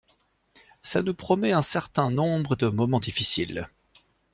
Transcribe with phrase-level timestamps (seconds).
[0.91, 3.67] Ҫa nous promet un certain nombre de moments difficiles.